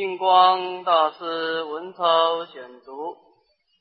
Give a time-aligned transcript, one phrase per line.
[0.00, 3.18] 印光大师文超显读，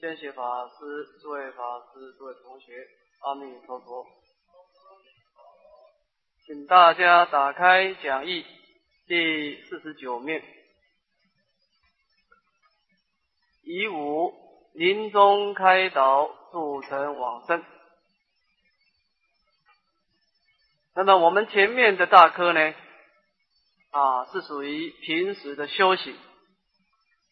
[0.01, 0.73] 见学法师、
[1.21, 2.73] 诸位法师、诸位同学，
[3.21, 4.05] 阿弥陀佛。
[6.45, 8.45] 请大家打开讲义
[9.07, 10.43] 第四十九面，
[13.63, 14.33] 以五
[14.73, 17.63] 临终开导助成往生。
[20.95, 22.73] 那么我们前面的大科呢？
[23.91, 26.15] 啊，是属于平时的修行。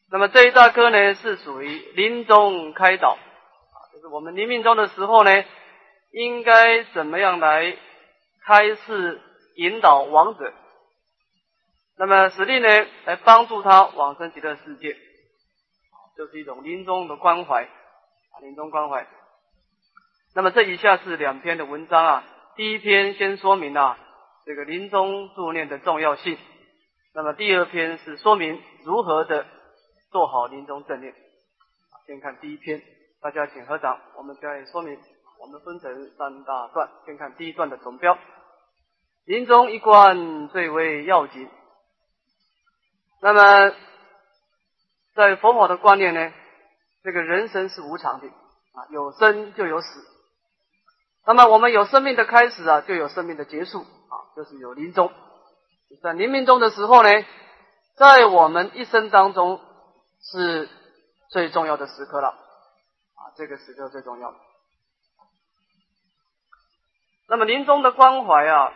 [0.10, 5.44] 那么这一大颗呢，是属于临终开导，啊，就是我们临命终的时候呢，
[6.12, 7.78] 应该怎么样来
[8.44, 9.22] 开示
[9.56, 10.52] 引导亡者？
[11.98, 14.96] 那么使令呢，来帮助他往生极乐世界，
[16.18, 17.68] 就是一种临终的关怀，
[18.42, 19.06] 临终关怀。
[20.34, 22.24] 那么这以下是两篇的文章啊，
[22.56, 24.00] 第一篇先说明啊。
[24.46, 26.38] 这个临终助念的重要性。
[27.18, 29.48] 那么第二篇是说明如何的
[30.12, 31.16] 做好临终正念。
[32.06, 32.80] 先看第一篇，
[33.20, 35.00] 大家请合掌，我们加以说明。
[35.40, 38.20] 我们分成三大段，先看第一段的总标。
[39.26, 41.50] 临终一贯最为要紧。
[43.20, 43.74] 那么
[45.16, 46.32] 在佛法的观念呢，
[47.02, 49.88] 这个人生是无常的啊，有生就有死。
[51.26, 54.16] 那么我们有生命的开始啊，就有生命的结束啊。
[54.36, 55.12] 就是有临终，
[56.02, 57.10] 在临命终的时候呢，
[57.96, 59.60] 在我们一生当中
[60.22, 60.70] 是
[61.30, 64.34] 最重要的时刻了啊，这个时刻最重要。
[67.30, 68.74] 那么临终的关怀啊，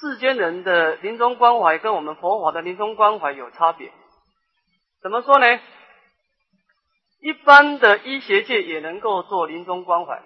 [0.00, 3.92] 世间人的临终关怀跟我们佛法的临终关怀有差别。
[5.02, 5.46] 怎么说呢？
[7.20, 10.22] 一般的医学界也能够做临终关怀。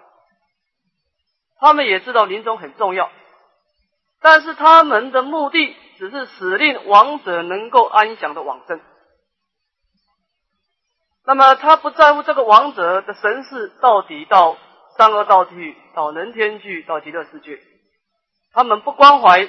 [1.59, 3.09] 他们也知道临终很重要，
[4.21, 8.81] 但是他们的目的只是使令亡者能够安详的往生。
[11.25, 14.57] 那么他不在乎这个亡者的神识到底到
[14.97, 17.59] 三恶道去，到人天去，到极乐世界，
[18.53, 19.47] 他们不关怀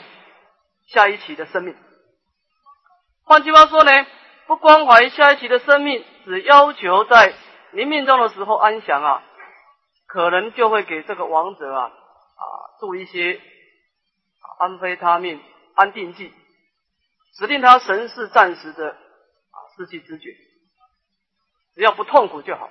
[0.88, 1.76] 下一期的生命。
[3.25, 3.91] 换句话说呢，
[4.47, 7.34] 不关怀下一期的生命，只要求在
[7.72, 9.22] 临命终的时候安详啊。
[10.09, 12.44] 可能就会给这个亡者啊啊
[12.78, 13.41] 做一些
[14.59, 15.41] 安非他命、
[15.75, 16.33] 安定剂，
[17.37, 20.31] 指定他神识暂时的啊失去知觉，
[21.75, 22.71] 只要不痛苦就好。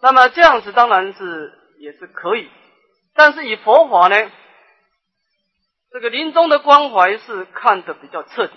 [0.00, 2.50] 那么这样子当然是也是可以，
[3.14, 4.30] 但是以佛法呢，
[5.90, 8.54] 这个临终的关怀是看得比较彻底，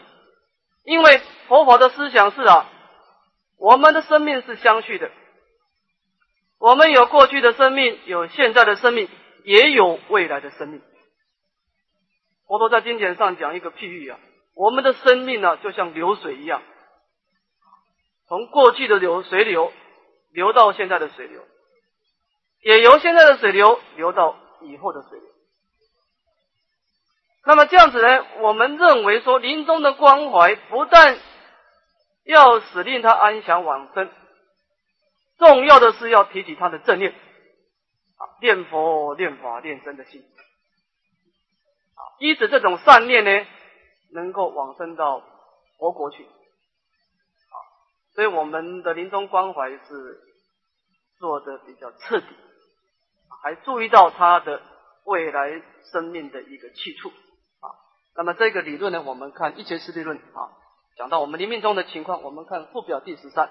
[0.83, 2.69] 因为佛法的思想是啊，
[3.57, 5.09] 我们的生命是相续的。
[6.59, 9.07] 我们有过去的生命，有现在的生命，
[9.45, 10.81] 也有未来的生命。
[12.49, 14.19] 佛陀在经典上讲一个譬喻啊，
[14.55, 16.63] 我们的生命呢，就像流水一样，
[18.27, 19.71] 从过去的流水流
[20.33, 21.45] 流到现在的水流，
[22.63, 25.29] 也由现在的水流流到以后的水流。
[27.45, 31.19] 那么这样子呢，我们认为说，临终的关怀不但
[32.23, 34.09] 要使令他安详往生。
[35.37, 40.23] 重要的是要提起他的正念，啊，念佛、念法、念僧的心，
[41.99, 43.45] 啊，依着这种善念呢，
[44.13, 45.21] 能够往生到
[45.77, 47.57] 佛国去，啊，
[48.15, 50.21] 所以我们的临终关怀是
[51.17, 52.27] 做的比较彻底，
[53.43, 54.61] 还注意到他的
[55.03, 55.61] 未来
[55.91, 57.75] 生命的一个去处，啊，
[58.15, 60.55] 那么这个理论呢，我们看一切师理论啊，
[60.95, 63.49] 讲到我们临命中的情况，我们看附表第十三。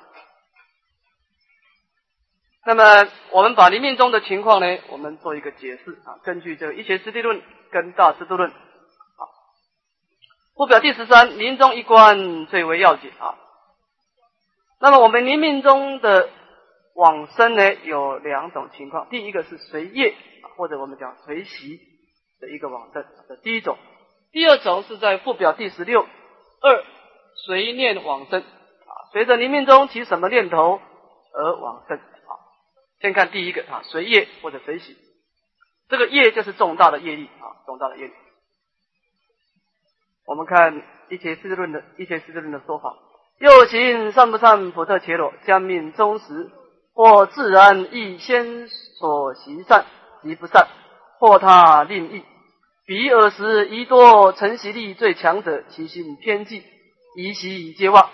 [2.68, 6.20] 那么，我们把临命中的情况呢，我们做一个解释啊。
[6.22, 7.38] 根据这个《一切师地论》
[7.70, 9.24] 跟《大智度论》，啊，
[10.54, 13.36] 附表第十三，临终一观最为要紧啊。
[14.82, 16.28] 那么，我们临命中的
[16.94, 19.08] 往生呢，有两种情况。
[19.08, 20.14] 第一个是随业，
[20.58, 21.80] 或者我们讲随习
[22.38, 23.78] 的一个往生，这第一种。
[24.30, 26.84] 第二种是在附表第十六二
[27.46, 30.82] 随念往生啊，随着临命中起什么念头
[31.32, 31.98] 而往生。
[33.00, 34.96] 先看第一个啊，随业或者随喜，
[35.88, 38.12] 这个业就是重大的业力啊，重大的业力。
[40.26, 42.96] 我们看一切世论的一切世论的说法，
[43.38, 46.50] 又行善不善普特伽罗将命终时，
[46.92, 49.86] 或自然亦先所行善
[50.22, 50.66] 即不善，
[51.18, 52.24] 或他另意。
[52.84, 56.62] 彼尔时宜多成习力最强者，其心偏激，
[57.16, 58.10] 宜习皆忘。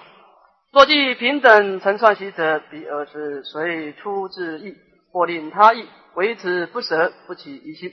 [0.75, 4.77] 若即平等成串习者，彼尔是随出自意，
[5.13, 7.93] 或令他意，为此不舍，不起疑心。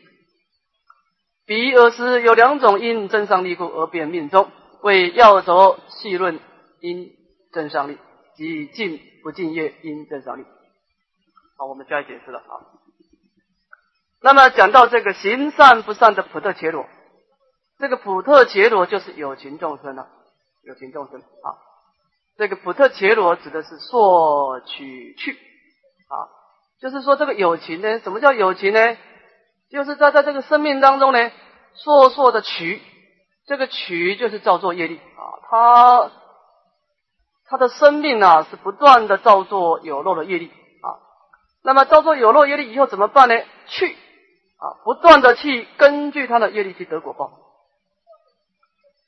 [1.46, 4.50] 彼尔是有两种因真上立故而变命中，
[4.82, 6.40] 为要着细论
[6.80, 7.12] 因
[7.54, 8.00] 正上力
[8.36, 10.46] 及尽不尽业因正上力。
[11.60, 12.66] 好，我们加以解释了啊。
[14.24, 16.88] 那么讲到这个行善不善的普特伽罗，
[17.78, 20.10] 这个普特伽罗就是有情众生了，
[20.64, 21.70] 有情众生啊。
[22.42, 26.26] 这个普特切罗指的是索取去啊，
[26.80, 28.98] 就是说这个友情呢，什么叫友情呢？
[29.70, 31.20] 就是在在这个生命当中呢，
[31.76, 32.82] 烁烁的取，
[33.46, 36.12] 这个取就是造作业力啊，他
[37.46, 40.98] 他的生命啊是不断的造作有漏的业力啊，
[41.64, 43.36] 那么造作有漏业力以后怎么办呢？
[43.68, 43.94] 去
[44.58, 47.32] 啊，不断的去根据他的业力去得果报，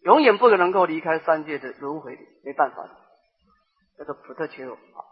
[0.04, 2.90] 永远不可能够离开三界的轮回里，没办法的，
[3.98, 5.06] 叫做普特切罗啊。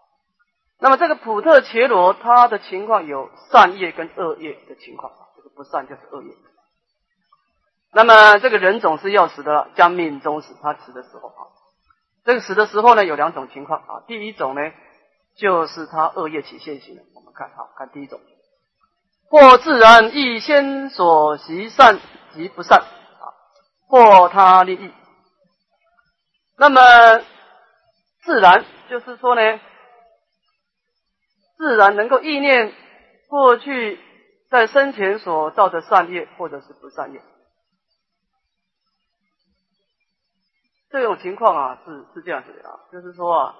[0.80, 5.12] 那么这个普特切罗他的情况有善业跟恶业的情况。
[5.36, 6.33] 这个不善就是恶业。
[7.94, 10.56] 那么这个人总是要死的，将命终死。
[10.62, 11.42] 他死的时候啊，
[12.24, 14.04] 这个死的时候呢，有两种情况啊。
[14.07, 14.62] 第一种呢，
[15.36, 17.04] 就是他恶业起现行了。
[17.16, 18.19] 我们看啊，看第一种，
[19.30, 22.00] 或自然亦先所习善
[22.34, 23.25] 及不善啊，
[23.88, 24.92] 或他利益。
[26.57, 26.81] 那么
[28.24, 29.60] 自然就是说呢，
[31.58, 32.74] 自然能够意念
[33.28, 34.00] 过去。
[34.52, 37.22] 在生前所造的善业，或者是不善业，
[40.90, 43.56] 这种情况啊，是是这样子的啊，就是说啊，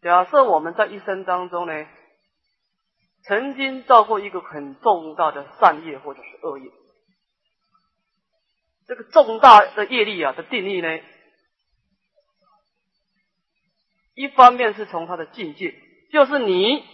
[0.00, 1.86] 假设我们在一生当中呢，
[3.24, 6.70] 曾经造过一个很重大的善业或者是恶业，
[8.86, 10.98] 这个重大的业力啊的定义呢，
[14.18, 15.74] 一方面是从他的境界，
[16.12, 16.84] 就是你。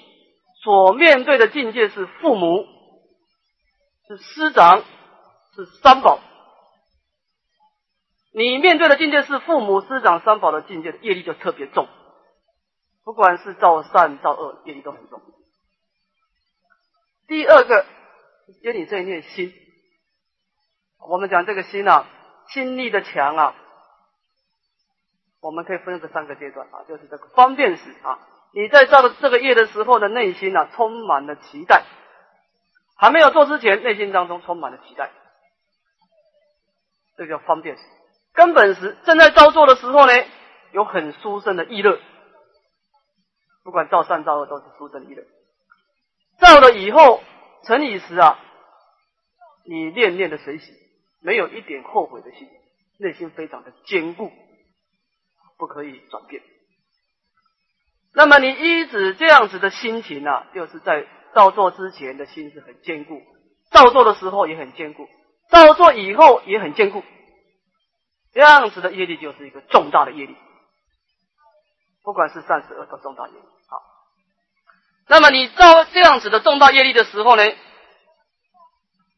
[0.62, 2.64] 所面对的境界是父母，
[4.08, 4.82] 是师长，
[5.54, 6.20] 是三宝。
[8.32, 11.86] 你面对的境界是父母、师长、三宝的境界，业力就特别重。
[13.04, 15.20] 不管是造善造恶，业力都很重。
[17.26, 17.84] 第二个，
[18.62, 19.52] 就你这一念心，
[21.10, 22.08] 我们讲这个心啊，
[22.48, 23.54] 心力的强啊，
[25.44, 28.18] 我们可以分这三个阶段啊，就是这个方便时啊。
[28.54, 31.84] 你在造这个业的时候的内心呢，充满了期待，
[32.96, 35.10] 还没有做之前，内心当中充满了期待，
[37.18, 37.82] 这叫方便时。
[38.32, 40.12] 根本时正在造作的时候呢，
[40.72, 42.00] 有很殊胜的意乐，
[43.64, 45.24] 不管造善造恶都是殊胜意乐。
[46.38, 47.22] 造了以后
[47.64, 48.38] 成以时啊，
[49.66, 50.72] 你念念的随喜，
[51.20, 52.48] 没有一点后悔的心，
[52.98, 54.32] 内心非常的坚固，
[55.56, 56.42] 不可以转变。
[58.14, 63.20] 那么你一直这样子的心情呢，就是在造作之前的心是很坚固，
[63.70, 65.08] 造作的时候也很坚固，
[65.50, 67.02] 造作以后也很坚固，
[68.32, 70.36] 这样子的业力就是一个重大的业力，
[72.04, 73.40] 不管是善是恶都重大业力。
[73.68, 73.82] 好，
[75.08, 77.42] 那么你造这样子的重大业力的时候呢，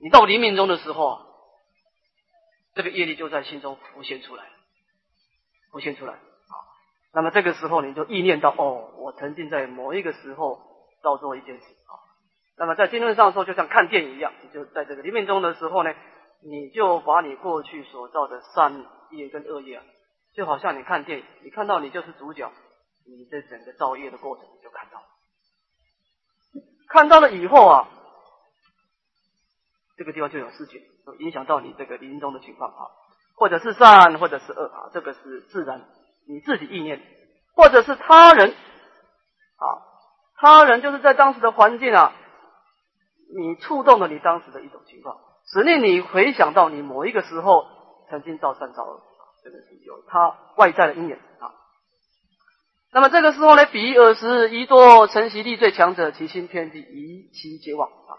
[0.00, 1.20] 你到黎明中的时候，
[2.74, 4.44] 这个业力就在心中浮现出来，
[5.76, 6.14] 浮现出来。
[6.14, 6.56] 啊。
[7.12, 10.58] 那么这个时候，你就意念到哦，我曾经在某一个时候
[11.02, 11.64] 造作一件事。
[11.64, 11.92] 啊。
[12.56, 15.92] 那么在经论上说，就像看电影一样，你就在这个黎明中的时候呢，
[16.42, 19.84] 你就把你过去所造的善业跟恶业啊，
[20.32, 22.50] 就好像你看电影，你看到你就是主角，
[23.04, 25.06] 你这整个造业的过程你就看到了，
[26.88, 27.88] 看到了以后啊，
[29.98, 32.70] 这个地方就有事情，就影响到你这个临终的情况。
[32.70, 32.88] 啊，
[33.36, 35.84] 或者是善，或者是恶啊，这个是自然。
[36.28, 37.00] 你自己意念，
[37.54, 39.64] 或者是他人啊，
[40.40, 42.12] 他人就是在当时的环境啊，
[43.32, 45.18] 你触动了你当时的一种情况，
[45.52, 47.64] 使令你回想到你某一个时候
[48.10, 49.02] 曾经造善造恶，
[49.44, 51.54] 这个是有他外在的因缘啊。
[52.92, 58.18] 那么这个时候呢，比尔时宜多承袭力最强者，其心偏地，以其结往啊。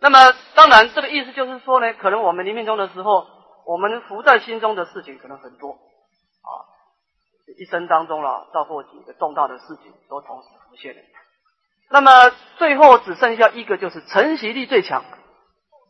[0.00, 0.18] 那么
[0.56, 3.24] 当然，这个意思就是说呢，可能我们临命中的时候，
[3.66, 6.50] 我们浮在心中的事情可能很多啊。
[7.58, 11.00] 一生当中了，造过几个重大的事情都同时浮现了。
[11.90, 12.10] 那么
[12.58, 15.04] 最后只剩下一个，就是承袭力最强。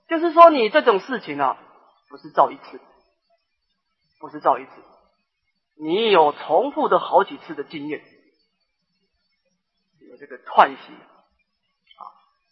[0.09, 1.59] 就是说，你这种事情啊，
[2.11, 2.81] 不是造一次，
[4.21, 4.71] 不是造一次，
[5.83, 8.03] 你有重复的好几次的经验，
[10.09, 12.05] 有这个串习啊。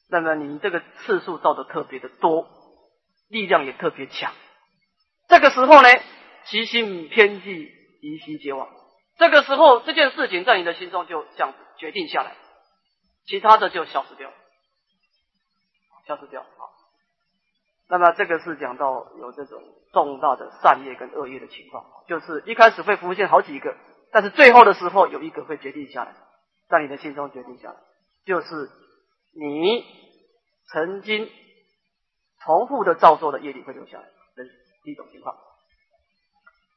[0.09, 2.49] 那么你这个次数造的特别的多，
[3.29, 4.33] 力量也特别强。
[5.29, 5.89] 这个时候呢，
[6.47, 7.69] 其心偏激，
[8.01, 8.69] 疑心结网。
[9.17, 12.37] 这个时候，这件事情在你的心中就像决定下来，
[13.27, 14.31] 其他的就消失掉，
[16.07, 16.63] 消失掉啊。
[17.89, 19.63] 那么这个是讲到有这种
[19.93, 23.77] 重大的善业跟恶业的情况，就是一开始会浮现好几个，
[24.11, 26.15] 但是最后的时候有一个会决定下来，
[26.69, 27.77] 在你的心中决定下来，
[28.25, 28.71] 就是
[29.35, 29.85] 你
[30.73, 31.31] 曾经
[32.43, 34.05] 重复的造作的业力会留下来，
[34.85, 35.35] 第一种情况。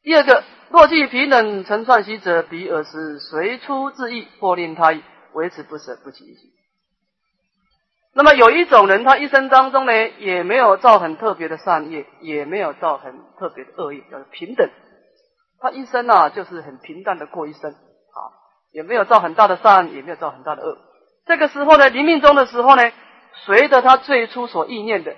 [0.04, 6.52] 第二个，若即平等成串习者，彼尔时随出自意，或令他意维持不舍不起心。
[8.14, 14.70] 那么有一种人，他一生当中呢，也没有造很特别的善业，也没有造很特别的恶业，叫做平等。
[15.60, 18.20] 他一生啊，就是很平淡的过一生啊，
[18.72, 20.78] 也没有造很大的善，也没有造很大的恶。
[21.26, 22.92] 这个时候呢，临命终的时候呢，
[23.46, 25.14] 随着他最初所意念的，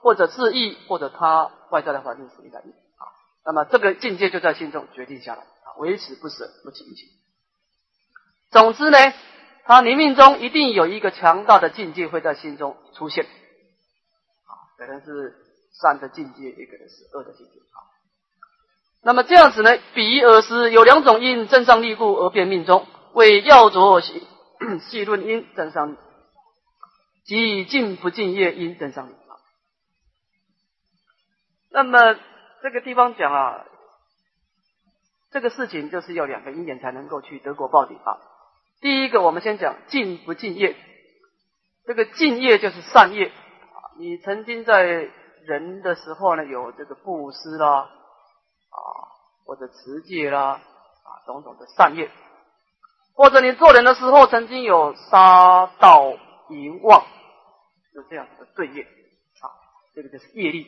[0.00, 3.04] 或者自意，或者他外在的环境所意的意啊，
[3.44, 7.06] 那么这个境界就在心中决定下来啊，维持不舍不弃一切。
[8.50, 8.98] 总之呢。
[9.62, 15.36] 他临命中一定有一个强大的境界会在心中出现，啊，可能是
[15.80, 17.52] 善的境界，也可能是恶的境界。
[17.52, 17.78] 啊，
[19.04, 19.78] 那么这样子呢？
[19.94, 24.26] 比而思有两种因，正上立故而变命中，为要着细
[24.90, 25.96] 细论因正上，
[27.24, 29.08] 即尽不尽业因正上。
[31.70, 32.16] 那么
[32.62, 33.64] 这个地方讲啊，
[35.30, 38.18] 这个事情就是要两个因缘才能够去德国报的啊。
[38.80, 40.76] 第一个，我们先讲敬不敬业。
[41.86, 43.94] 这个敬业就是善业啊。
[43.98, 44.82] 你曾经在
[45.44, 48.78] 人的时候呢，有这个布施啦，啊，
[49.44, 52.08] 或者持戒啦，啊，种种的善业；
[53.14, 56.12] 或者你做人的时候，曾经有杀盗
[56.48, 57.04] 淫妄，
[57.94, 59.50] 就这样子的罪业啊。
[59.94, 60.66] 这个就是业力，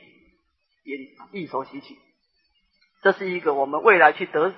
[0.84, 1.98] 业力一手习起。
[3.02, 4.54] 这是一个我们未来去得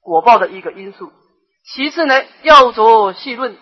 [0.00, 1.12] 果报的一个因素。
[1.64, 3.56] 其次呢，要着细论。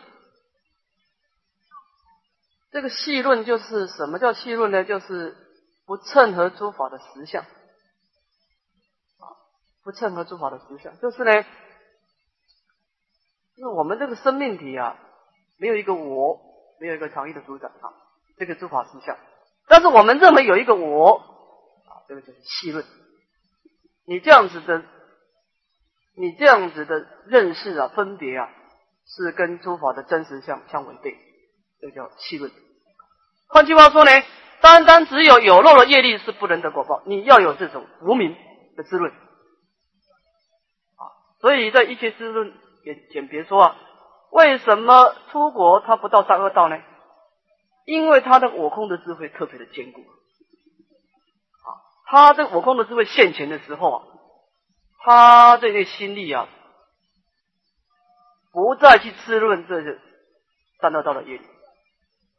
[2.70, 4.84] 这个细论就是什么叫细论呢？
[4.84, 5.36] 就是
[5.86, 9.24] 不称合诸法的实相啊，
[9.84, 11.42] 不称合诸法的实相，就是呢，
[13.56, 14.98] 就是我们这个生命体啊，
[15.56, 16.40] 没有一个我，
[16.80, 17.94] 没有一个强义的主宰啊，
[18.38, 19.16] 这个诸法实相。
[19.68, 21.34] 但是我们认为有一个我
[22.08, 22.84] 这个就是细论。
[24.06, 24.82] 你这样子的。
[26.16, 28.49] 你这样子的认识啊，分别啊，
[29.04, 31.18] 是跟诸法的真实相相违背，
[31.80, 32.52] 这叫气论。
[33.49, 34.12] 换句话说呢，
[34.61, 38.37] 单单只有有漏的业力是不能得果报，你要有这种无名
[38.76, 41.02] 的滋润啊。
[41.40, 42.52] 所以在一切滋论
[42.84, 43.76] 也简别说啊，
[44.30, 46.80] 为什么出国他不到三恶道呢？
[47.87, 50.00] 因为他的我空的智慧特别的坚固，
[52.14, 54.04] 他这个我空的智慧现前的时候啊。
[55.00, 56.49] 他这些心力啊，
[58.52, 59.99] 不再去滋润这些
[60.80, 61.44] 三恶道的业力，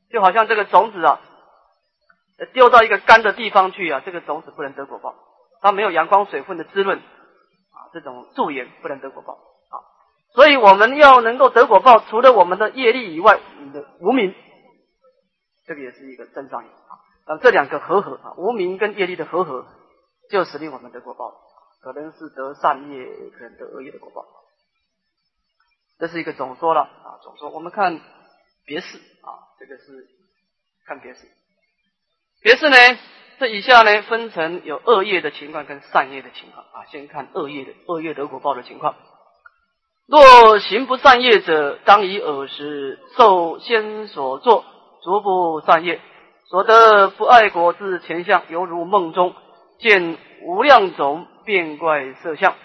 [0.09, 1.19] 就好像这个种子啊，
[2.53, 5.13] 丢到一个干的地方去啊，这个种子不能得果报，
[5.61, 9.75] 它没有阳光水分的滋润啊，这种助缘不能得果报啊。
[10.33, 14.33] 所以我们要能够得果报，除了我们的业力以外，你的无名，
[15.67, 16.97] 这个也是一个真障啊。
[17.25, 19.65] 啊这两个合合啊，无名跟业力的合合，
[20.29, 21.41] 就使令我们得果报。
[21.81, 23.05] 可能是得善业，
[23.37, 24.25] 可能得恶业的果报，
[25.99, 27.21] 这是一个总说了啊。
[27.21, 28.01] 总说，我们看
[28.65, 29.29] 别事啊，
[29.59, 30.07] 这个是
[30.87, 31.27] 看别事。
[32.41, 32.75] 别事呢，
[33.37, 36.85] 这以下呢分成有恶业的情况跟善业的情况啊。
[36.91, 38.95] 先看恶业的，恶业得果报的情况。
[40.07, 44.65] 若行不善业者，当以尔时受先所作，
[45.03, 46.01] 逐不善业，
[46.49, 49.35] 所得不爱国之前相，犹如梦中
[49.79, 51.27] 见无量种。
[51.45, 52.55] 变怪色相，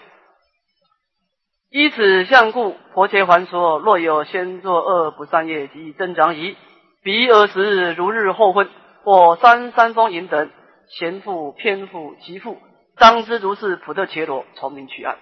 [1.69, 6.57] 依此相故，佛前还说：若有先作恶不善业，即增长矣。
[7.03, 8.67] 彼尔时如日后昏，
[9.03, 10.49] 或三三风淫等，
[10.89, 12.57] 贤妇偏妇其妇，
[12.97, 15.19] 当知如是普特伽罗，从明去案。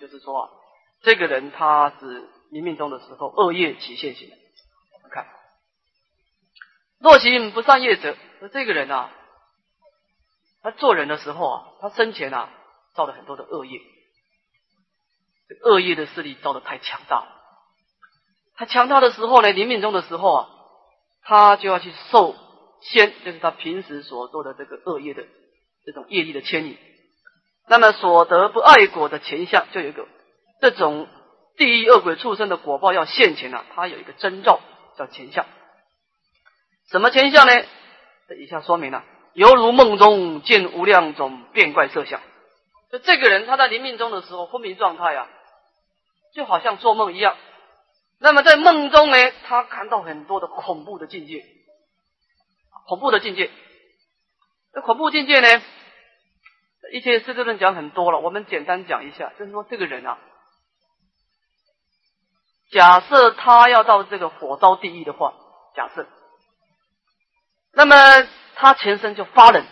[0.00, 0.48] 就是说啊，
[1.04, 4.28] 这个人他是临命中的时候恶业起现行。
[4.28, 4.49] 我们看，
[7.00, 9.10] 若行不善业者，那这个人啊，
[10.62, 12.50] 他做人的时候啊，他生前啊。
[12.92, 13.80] 造了很多的恶业，
[15.62, 17.28] 恶业的势力造的太强大了。
[18.56, 20.48] 他强大的时候呢，临命中的时候啊，
[21.22, 22.34] 他就要去受
[22.82, 25.24] 先，就是他平时所做的这个恶业的
[25.86, 26.76] 这种业力的牵引。
[27.68, 30.08] 那么所得不爱果的前相，就有一个
[30.60, 31.06] 这种
[31.56, 33.64] 地狱恶鬼畜生的果报要现前了。
[33.76, 34.58] 它有一个征兆
[34.98, 35.46] 叫前相。
[36.90, 37.52] 什么前相呢？
[38.28, 39.04] 这以下说明了，
[39.34, 42.20] 犹如梦中见无量种变怪色相。
[42.90, 45.28] 就这个人，他在临命中的时候昏迷状态啊，
[46.34, 47.36] 就好像做梦一样。
[48.18, 49.16] 那么在梦中呢，
[49.46, 51.44] 他看到很多的恐怖的境界，
[52.86, 53.50] 恐怖的境界。
[54.72, 55.62] 这恐怖境界呢，
[56.92, 60.18] 一些师资论讲很多了，我们简单讲一下，就是说这个人啊，
[62.72, 65.34] 假设他要到这个火烧地狱的话，
[65.76, 66.08] 假设，
[67.72, 67.96] 那么
[68.56, 69.64] 他全身就发冷，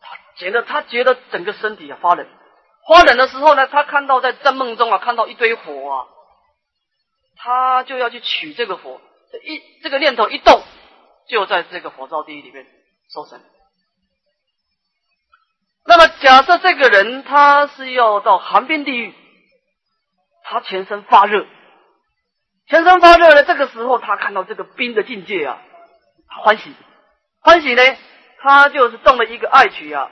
[0.00, 2.26] 他觉得他觉得整个身体啊发冷，
[2.88, 6.06] 发冷的时候呢，他看到在在梦中啊看到一堆火啊，
[7.36, 9.00] 他就要去取这个火，
[9.30, 10.62] 这一这个念头一动，
[11.28, 12.66] 就在这个火烧地狱里面
[13.12, 13.40] 收身。
[15.88, 19.14] 那么，假设这个人他是要到寒冰地狱，
[20.42, 21.46] 他全身发热，
[22.68, 25.62] 全身发热呢，这个时候他看到这个冰的境界啊，
[26.28, 26.74] 他欢喜，
[27.46, 27.82] 欢喜呢，
[28.40, 30.10] 他就是中了一个爱取啊，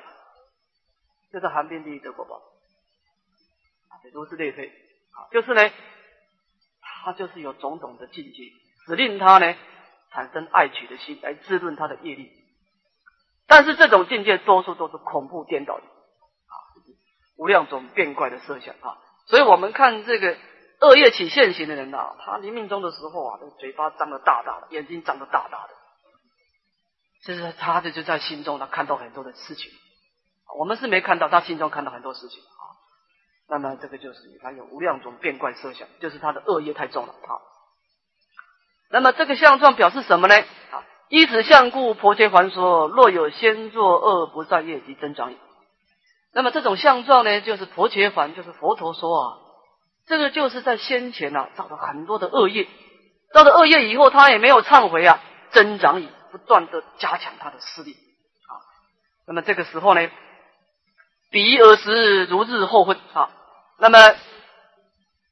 [1.33, 2.41] 就是寒冰第一的果报，
[4.13, 4.69] 如是类推。
[4.69, 5.69] 啊，就是呢，
[7.03, 8.53] 他就是有种种的境界，
[8.87, 9.53] 使令他呢
[10.13, 12.31] 产生爱取的心，来滋润他的业力。
[13.49, 16.55] 但是这种境界多数都是恐怖颠倒的啊，
[17.37, 20.37] 无量种变怪的设想啊，所以我们看这个
[20.83, 25.74] 恶业起现行的人呐，他临命终的时候啊，这嘴巴张得大大的，眼睛张得大大的，
[27.27, 29.71] 这是他这就在心中他看到很多的事情，
[30.59, 32.63] 我们是没看到，他心中看到很多事情啊。
[33.49, 37.41] 那么这个就是他有无量种变怪设想，就是他的恶业太重了啊。
[38.91, 40.35] 那么这个相状表示什么呢？
[40.71, 40.85] 啊？
[41.09, 45.39] 依此相故，婆伽梵说：若有先作恶不善业，即增长矣。
[46.33, 49.37] 那么这种相状呢，就是婆伽梵，就是佛陀说啊，
[50.07, 52.67] 这个就是在先前呐造了很多的恶业，
[53.33, 58.59] 造了恶业以后，他也没有忏悔啊，增长矣，不断的加强他的势力啊。
[59.29, 60.11] 那么这个时候呢，
[61.31, 63.31] 彼尔时如日后昏啊。
[63.79, 63.99] 那么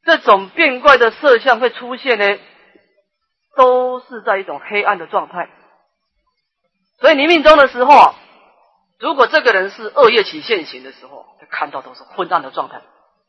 [0.04, 2.38] 这种变怪的色相会出现呢，
[3.56, 5.50] 都是在一种黑暗的状态。
[7.00, 8.14] 所以你命中的时候，
[9.00, 12.80] 如果这个人是恶业起现行的时候，他看到都是昏暗的状态，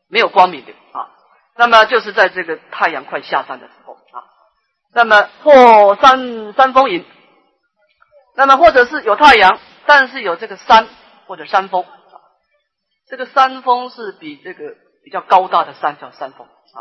[0.08, 1.10] 没有光明的啊。
[1.56, 4.22] 那么就是在这个太阳快下山的时候啊，
[4.92, 7.04] 那么或山山峰影，
[8.36, 10.88] 那么或者是有太阳，但是有这个山
[11.26, 11.84] 或者山峰，
[13.08, 16.78] 这个山峰是比这个比较高大的山叫山峰啊。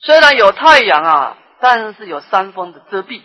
[0.00, 3.22] 虽然有太阳啊，但是有山峰的遮蔽。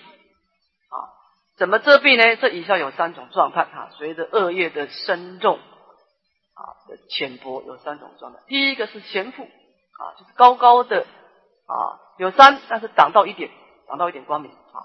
[1.58, 2.38] 怎么遮蔽呢？
[2.38, 6.62] 这以下有三种状态啊，随着恶业的深重啊
[7.10, 8.40] 浅薄，有三种状态。
[8.48, 13.52] 第一个是悬浮啊，就是高高的啊，有山，但是挡到一点，
[13.90, 14.80] 挡到一点光明啊。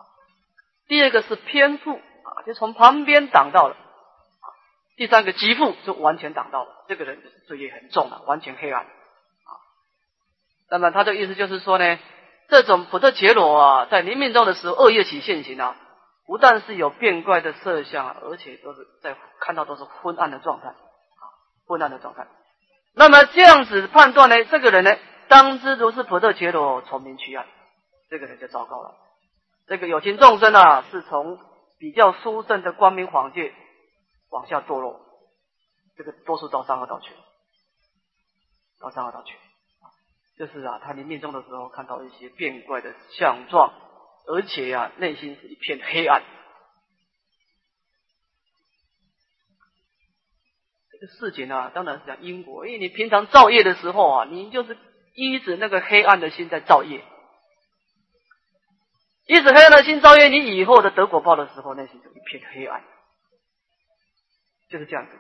[0.88, 3.76] 第二个是偏负啊，就从旁边挡到了。
[4.96, 9.52] 第三个极负就完全挡到了，这个人罪业很重了，完全黑暗啊。
[10.70, 11.98] 那么他的意思就是说呢，
[12.48, 15.76] 这种普特杰罗啊，在临命中的时候，恶业起现行啊。
[16.26, 21.24] 不但是有变怪的色相，而且都是在看到都是昏暗的状态，啊，
[21.66, 22.26] 昏暗的状态。
[22.94, 24.96] 那么这样子判断呢，这个人呢，
[25.28, 27.44] 当知如是普特杰罗从明去暗，
[28.08, 28.94] 这个人就糟糕了。
[29.66, 31.38] 这个有情众生啊，是从
[31.78, 33.54] 比较殊胜的光明黄界
[34.30, 35.00] 往下堕落，
[35.96, 37.12] 这个多数到三恶道去，
[38.80, 39.34] 到三恶道去，
[40.36, 43.72] 就是啊，他临命中的时候看到一些变怪的相状。
[44.26, 46.22] 而且呀，内心是一片黑暗。
[50.90, 54.78] 这个事情呢，当然是讲因果，因为你平常造业的时候啊，你就是
[55.14, 57.04] 依着那个黑暗的心在造业，
[59.26, 62.82] 依着黑暗的心超越，你以后的得果报的时候，内心就一片黑暗，
[64.70, 65.12] 就是这样子。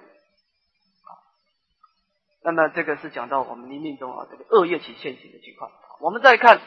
[2.42, 5.70] 那么这个是讲到我们临命中啊，这个恶业起现行的情况。
[6.00, 6.60] 我们再看。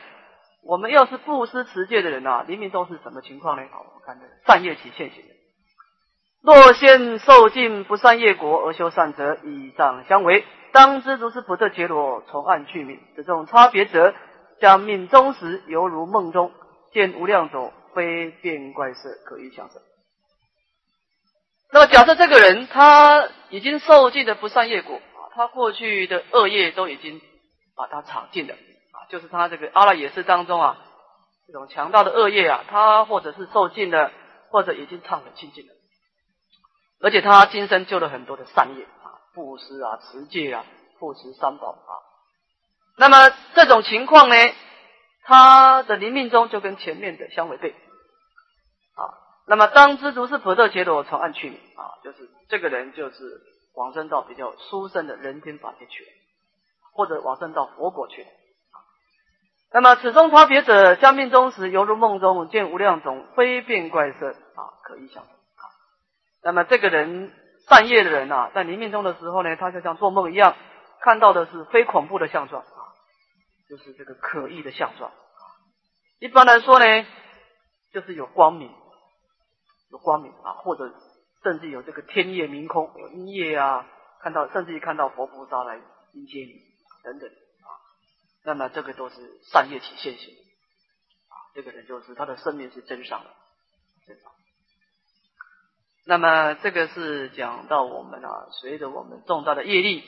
[0.63, 3.65] 我们要是布施持戒的人啊，临命中是什么情况呢？
[3.71, 5.23] 好，我们看这个善业起现行。
[6.41, 10.43] 若先受尽不善业果而修善者，以上相违。
[10.73, 14.13] 当知如是普特伽罗从暗去明，这种差别者，
[14.59, 16.51] 将命中时犹如梦中
[16.97, 19.79] 见无量种非变怪色，可以想生。
[21.71, 27.21] 那么假设这个人他已经受尽的不善业果啊，他过去的恶业都已经
[27.75, 29.05] 把他尝尽了啊。
[29.11, 30.75] 就是他这个阿拉也是当中啊，
[31.45, 34.11] 这种强大的恶业啊，他或者是受尽了，
[34.49, 35.73] 或者已经忏悔清净了，
[36.99, 40.65] 而且他今生救了很多的善业啊，布施啊、持戒啊、
[40.97, 41.93] 护持三宝啊。
[42.97, 44.35] 那么这种情况呢，
[45.27, 47.71] 他的临命中就跟前面的相违背
[48.95, 49.11] 啊。
[49.45, 53.41] 那么当知足是普特伽罗从暗去啊，就是这个人就是
[53.75, 56.09] 往生到比较殊胜的人天法界去了，
[56.93, 58.27] 或者往生到佛国去了。
[59.73, 65.25] 那么此中差别者，将命中时犹如梦中见无量种非变怪色啊，可以想。
[66.41, 67.33] 那么这个人
[67.67, 70.55] 善业的人啊，在临命终的时候呢，他就像做梦一样，
[71.01, 72.63] 看到的是非恐怖的相状，
[73.69, 75.11] 就是这个可疑的相状。
[76.19, 77.05] 一般来说呢，
[77.91, 78.71] 就是有光明，
[79.91, 80.93] 有光明啊，或者
[81.43, 83.87] 甚至有这个天夜明空，有阴夜啊，
[84.21, 85.75] 看到甚至于看到佛菩萨来
[86.13, 86.53] 迎接你
[87.03, 87.69] 等等啊。
[88.43, 89.15] 那么这个都是
[89.51, 90.33] 善业起现行
[91.27, 93.29] 啊，这个人就是他的生命是真上的，
[94.07, 94.31] 真上。
[96.05, 100.03] 那么这个是讲到我们啊，随着我们重大的业力，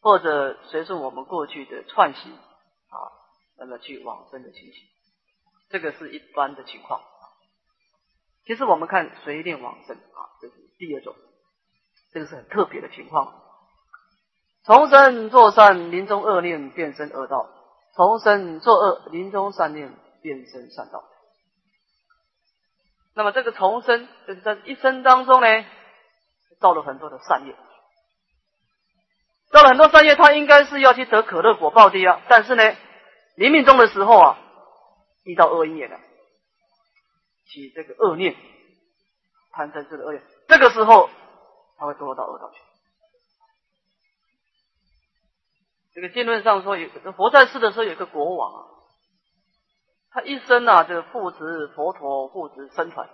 [0.00, 2.32] 或者随着我们过去的串习，
[3.60, 4.88] 那么去往生的情形，
[5.68, 7.02] 这个是一般的情况。
[8.46, 11.14] 其实我们看随念往生啊，这是第二种，
[12.12, 13.42] 这个是很特别的情况。
[14.64, 17.50] 重生作善，临终恶念变身恶道；
[17.94, 21.04] 重生作恶，临终善念变身善道。
[23.14, 25.64] 那么这个重生，就是在一生当中呢，
[26.60, 27.54] 造了很多的善业，
[29.50, 32.22] 造了很多善业，他应该是要去得可乐果报的啊。
[32.28, 32.76] 但是呢，
[33.40, 34.38] 临命终的时候啊，
[35.24, 35.98] 遇到恶业了，
[37.48, 38.36] 起这个恶念，
[39.52, 41.08] 贪嗔痴的恶业，这个时候
[41.78, 42.60] 他会堕落到恶道去。
[45.94, 48.60] 这个经论上说，有佛在世的时候，有个国王啊。
[50.10, 53.08] 他一生啊，这个护持佛陀，护持僧团。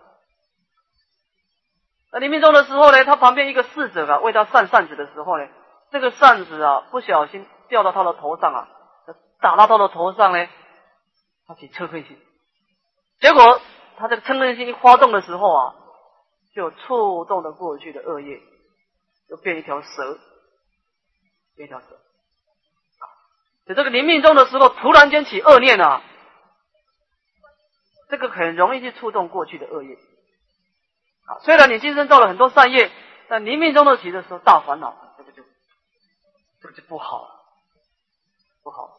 [2.10, 5.46] 那临命终的时候呢，他旁边一个侍者啊，为他扇扇子的时候呢，
[5.92, 8.68] 这个扇子啊，不小心掉到他的头上啊，
[9.40, 10.48] 打到他的头上呢，
[11.46, 12.18] 他起嗔恨心。
[13.20, 13.60] 结果
[13.96, 15.74] 他这个嗔恨心一发动的时候啊，
[16.54, 18.40] 就触动了过去的恶业，
[19.28, 20.18] 就变一条蛇，
[21.54, 21.86] 变一条蛇。
[23.66, 26.02] 在这个临命终的时候，突然间起恶念啊。
[28.08, 29.96] 这个很容易去触动过去的恶业
[31.26, 31.42] 啊！
[31.42, 32.88] 虽然你今生造了很多善业，
[33.28, 35.42] 但临命终的起的时候大烦恼，这个就
[36.62, 37.42] 这个就不好了，
[38.62, 38.95] 不好！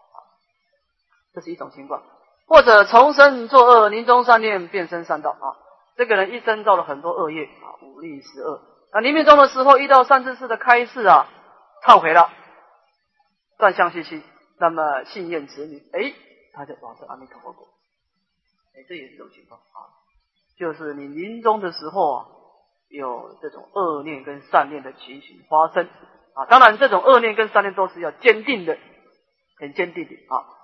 [1.37, 2.01] 这是一种情况，
[2.47, 5.53] 或者重生作恶，临终善念变生善道啊！
[5.95, 8.59] 这个人一生造了很多恶业啊，五力十恶，
[8.91, 11.29] 那临命终的时候遇到善知识的开示啊，
[11.85, 12.31] 忏悔了，
[13.59, 14.23] 断相续息，
[14.59, 16.11] 那么信愿子女，哎，
[16.55, 17.67] 他就往生阿弥陀佛国。
[18.75, 19.93] 哎，这也是一种情况啊，
[20.57, 22.25] 就是你临终的时候啊，
[22.89, 25.87] 有这种恶念跟善念的情形发生
[26.33, 26.47] 啊。
[26.47, 28.75] 当然，这种恶念跟善念都是要坚定的，
[29.59, 30.56] 很坚定的啊。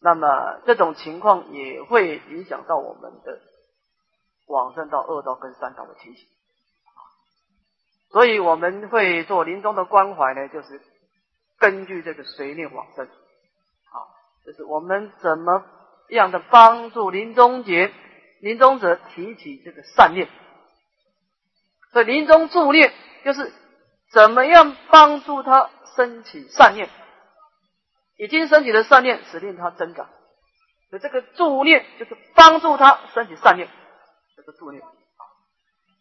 [0.00, 3.40] 那么这种情况也会影响到我们的
[4.46, 6.26] 往生到恶道跟三道的情形。
[8.10, 10.80] 所以我们会做临终的关怀呢，就是
[11.58, 13.96] 根据这个随念往生啊，
[14.46, 15.64] 就是我们怎么。
[16.10, 17.92] 样的帮助临终节，
[18.40, 20.26] 临终者提起这个善念，
[21.92, 22.94] 所以临终助念
[23.26, 23.52] 就是
[24.10, 26.88] 怎么样帮助他升起善念，
[28.18, 30.10] 已经升起的善念使令他增长，
[30.90, 33.68] 所以这个助念就是帮助他升起善念，
[34.36, 34.90] 这个助念啊，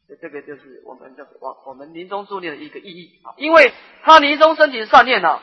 [0.08, 5.39] 所以这个就是我们的我我们临终助念的一个意义啊，因为他临终升起善念呢，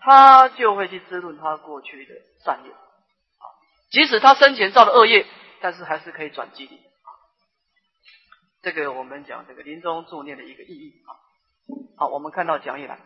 [0.00, 2.74] 他就会去滋润他过去的善念。
[3.90, 5.24] 即使他生前造了恶业，
[5.60, 7.08] 但是还是可以转机的啊。
[8.60, 11.14] 这个我们讲这个临终助念的一个意义啊。
[11.96, 12.98] 好，我们看到讲义来。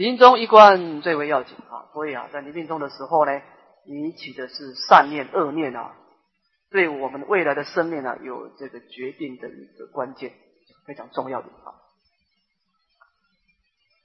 [0.00, 1.92] 临终一观最为要紧啊。
[1.92, 3.42] 所以啊，在临命终的时候呢，
[3.86, 5.94] 你起的是善念、恶念啊，
[6.70, 10.32] 对我们未来的生命啊，有这个决定的一个关键，
[10.86, 11.76] 非常重要的啊。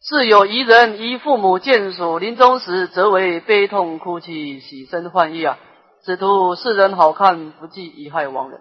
[0.01, 5.57] 是有一人，一父母见属临终时，则为悲痛哭泣，喜身幻意啊！
[6.03, 8.59] 只图世人好看，不计贻害亡人。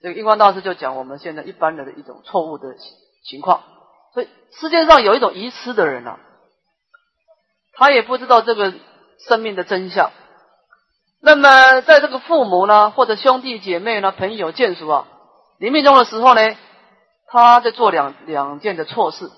[0.00, 2.74] 这个印光大师就讲我们现在一般人的一种错误的
[3.24, 3.62] 情况。
[4.14, 6.18] 所以世界上有一种遗失的人啊，
[7.74, 8.72] 他也不知道这个
[9.18, 10.12] 生命的真相。
[11.20, 15.06] 那么在这个父母呢，或者兄弟姐妹呢，朋友眷属啊，
[15.58, 16.56] 临命终的时候呢，
[17.26, 19.30] 他在做两两件的错事。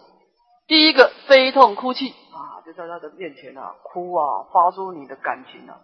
[0.67, 5.79] 第一个悲痛哭泣啊，就在他的面前啊哭啊，发出你的感情啊。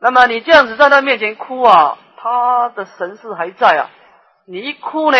[0.00, 3.90] 那么你这样子在他面前哭啊，他的神识还在啊。
[4.46, 5.18] 你一哭呢，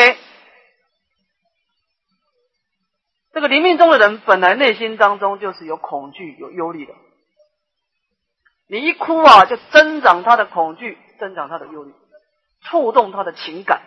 [3.34, 6.94] 这个临命中的人本来内心当中就是有恐惧、有忧虑的。
[8.68, 11.92] 你一哭啊，就增长他的恐惧，增长他的忧虑，
[12.62, 13.82] 触动他的情感，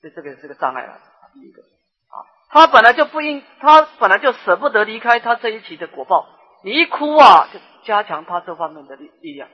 [0.00, 0.98] 所以这个是个障碍了，
[1.32, 2.26] 第一个啊。
[2.50, 6.28] 他本来就不应，他本来就舍不得离开他这一期的果报。
[6.64, 9.48] 你一哭啊，就加强他这方面的力力量。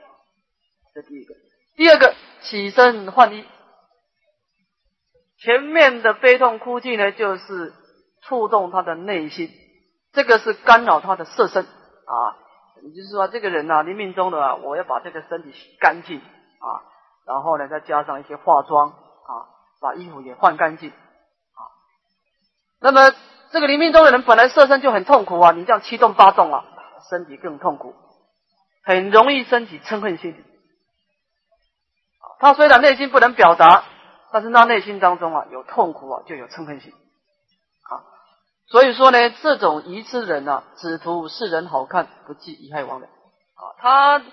[0.95, 1.35] 这第一个。
[1.75, 3.45] 第二个，起身换衣。
[5.37, 7.73] 前面的悲痛哭泣呢，就是
[8.21, 9.49] 触动他的内心，
[10.13, 12.13] 这个是干扰他的色身啊。
[12.81, 16.67] 也就是说，这个人呐，临命中的，啊我要把这个身体洗干净啊，
[17.27, 19.31] 然后呢，再加上一些化妆啊，
[19.81, 21.61] 把衣服也换干净啊。
[22.79, 23.13] 那么，
[23.51, 26.63] 这个临命中的人本来色身就很痛苦啊，你这样七动八动啊，
[27.09, 27.95] 身体更痛苦，
[28.85, 30.41] 很容易升起嗔恨心。
[32.39, 33.83] 他虽然内心不能表达，
[34.31, 36.93] 但是他内心当中啊有痛苦啊，就有嗔恨心。
[38.71, 43.63] 所以说呢，这种愚痴人啊，只图世人好看，不计遗害亡人啊。
[43.79, 44.23] 他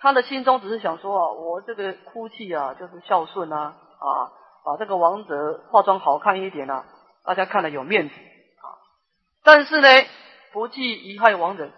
[0.00, 4.32] 他的心中只是想说啊，我这个哭泣啊，就是孝顺啊啊，
[4.64, 6.86] 把这个王者化妆好看一点啊，
[7.24, 8.66] 大家看了有面子啊。
[9.44, 9.88] 但是呢，
[10.52, 11.72] 不计遗害亡人，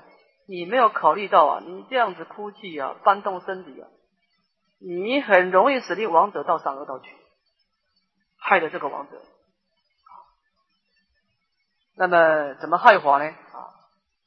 [0.49, 3.87] 你没有考虑到啊，你这样子哭泣啊，搬动身体啊，
[4.81, 7.11] 你很容易使令王者到善恶道去，
[8.39, 9.21] 害了这个王者。
[12.01, 13.27] 那么怎么害法呢？
[13.27, 13.69] 啊，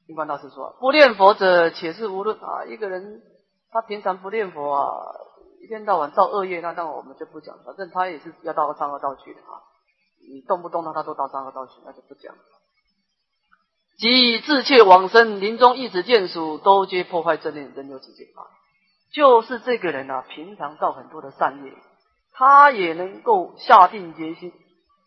[0.06, 2.66] 金光大师说：不念佛者，且是无论啊。
[2.66, 3.24] 一个人
[3.72, 4.86] 他平常不念佛啊，
[5.60, 7.58] 一天到晚造恶业，那当然我们就不讲。
[7.66, 9.58] 反正他也是要到三恶道去的啊。
[10.22, 12.42] 你动不动他他都到三恶道去，那就不讲了。
[13.98, 18.46] 即自切往生，临终一时见属，都皆破坏正念，人有此见啊。
[19.12, 21.74] 就是这个人啊，平常造很多的善业，
[22.34, 24.54] 他也能够下定决心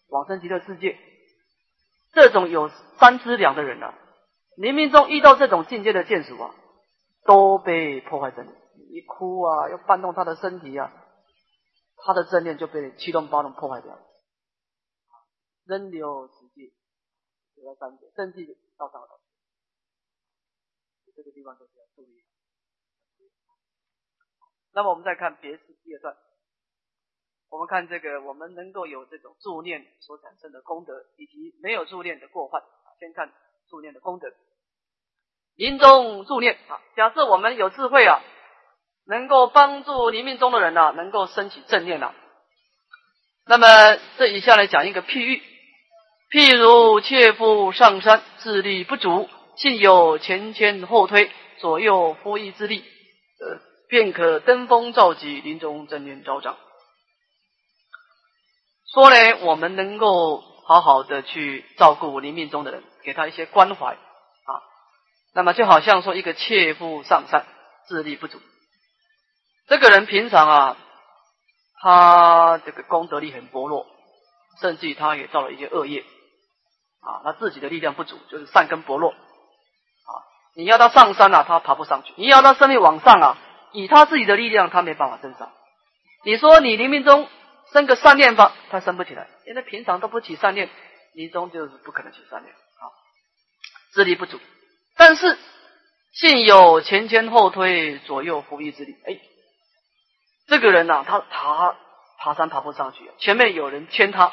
[0.09, 0.99] 往生极乐世界。
[2.17, 3.93] 这种有三资粮的人呢，
[4.57, 6.55] 冥冥中遇到这种境界的眷属啊，
[7.27, 8.57] 都被破坏正念。
[8.91, 10.91] 一哭啊，要搬动他的身体啊，
[12.07, 14.01] 他的正念就被七动八动破坏掉了。
[15.67, 16.73] 人流实际，
[17.55, 18.47] 这个三界，正气
[18.79, 19.21] 到上到
[21.15, 22.25] 这个地方就是要注意。
[24.73, 26.17] 那么我们再看别事第二段。
[27.51, 32.63] 我们看这个，我们能够有这种助念所产生的功德，以及没有助念的过患。
[32.99, 33.31] 先看
[33.69, 34.29] 助念的功德。
[35.55, 38.21] 临终助念啊，假设我们有智慧啊，
[39.07, 42.15] 能够帮助临命中的人呢，能够升起正念了。
[43.47, 43.67] 那么
[44.19, 45.43] 这以下来讲一个譬喻：
[46.31, 56.57] 譬如切腹上山，智力不足，幸有前牵后推、左右扶翼之力，呃，便可登峰造极，临终正念昭彰。
[58.93, 64.63] 说呢，我们能够好好的去照顾我临命中的人，给他一些关怀啊。
[65.35, 67.45] 那么就好像说一个切腹上山，
[67.89, 68.41] 智力不足，
[69.67, 70.77] 这个人平常啊，
[71.81, 73.87] 他这个功德力很薄弱，
[74.61, 76.05] 甚至于他也造了一些恶业
[77.01, 80.11] 啊，他自己的力量不足，就是善根薄弱啊。
[80.55, 83.39] 你要他上山啊，他爬不上去；你要他生命往上啊，
[83.73, 85.51] 以他自己的力量，他没办法登上。
[86.25, 87.29] 你说你临命中。
[87.73, 90.71] 生个善念吧，他生不起来，因为平常都不起善念，
[91.15, 92.85] 临终就是不可能起善念啊，
[93.93, 94.39] 智力不足。
[94.97, 95.37] 但是
[96.13, 99.21] 幸有前前后推、左右扶翼之力，哎，
[100.47, 101.77] 这个人呐，他爬
[102.19, 104.33] 爬山爬不上去，前面有人牵他，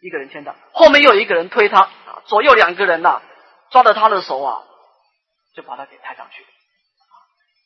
[0.00, 3.22] 一个人牵他，后面又有一个人推他，啊，左右两个人呐，
[3.70, 4.64] 抓着他的手啊，
[5.54, 6.44] 就把他给抬上去，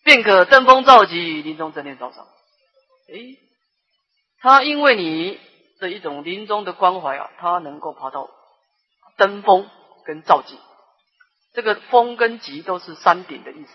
[0.04, 2.26] 便可登峰造极，临终正念造上，
[3.08, 3.49] 哎。
[4.40, 5.38] 他因为你
[5.78, 8.30] 的一种临终的关怀啊，他能够爬到
[9.16, 9.68] 登峰
[10.04, 10.58] 跟造极，
[11.52, 13.70] 这个峰跟极都是山顶的意思，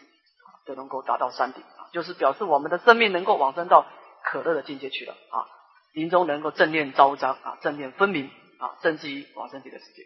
[0.66, 3.86] 都能够达到山顶，就是表示我们的生命能够往生到
[4.24, 5.46] 可乐的境界去了啊，
[5.94, 10.04] 临终能够正念昭彰啊，正念分明啊，甚至于往生极乐世界，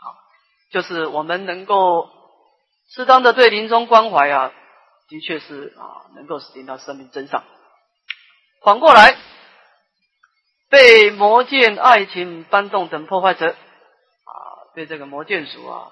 [0.00, 0.14] 好，
[0.70, 2.08] 就是我们能够
[2.90, 4.52] 适当的对临终关怀啊，
[5.08, 7.42] 的确是啊，能够使令到生命真上，
[8.62, 9.16] 反过来。
[10.70, 14.32] 被魔剑、爱情搬动等破坏者啊，
[14.74, 15.90] 被这个魔剑属啊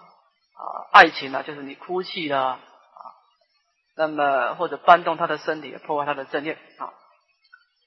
[0.55, 0.63] 啊，
[0.93, 2.59] 爱情啊，就是你哭泣啦啊，
[3.97, 6.93] 那么或者搬动他的身体，破坏他的正念啊。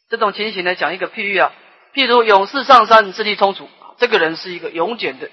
[0.09, 1.51] 这种情形呢，讲一个譬喻啊，
[1.93, 5.29] 譬如勇士上山，智力充足啊，这个人是一个勇健的、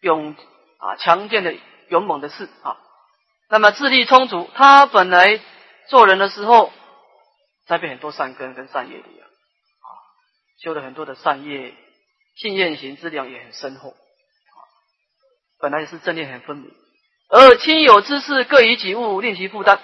[0.00, 0.36] 勇
[0.78, 1.54] 啊强健的、
[1.88, 2.76] 勇猛的士啊。
[3.48, 5.40] 那么智力充足，他本来
[5.88, 6.70] 做人的时候
[7.66, 9.27] 栽培很多善根跟善业力啊。
[10.68, 11.74] 修了很多的善业，
[12.36, 13.94] 信愿行之量也很深厚，
[15.58, 16.70] 本来也是正念很分明，
[17.30, 19.80] 而亲友之事各以己物令其负担。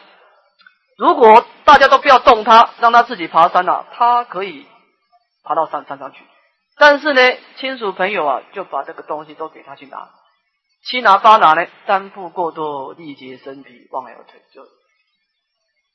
[0.98, 4.66] 如果大家都不要动他，让他自己爬山了，他可以
[5.42, 6.22] 爬到山山上去。
[6.76, 10.10] 但是呢，亲属朋友啊，就把这个东西都给他去拿，
[10.84, 14.68] 七拿八拿呢，担负过多，力竭身体，望而退，就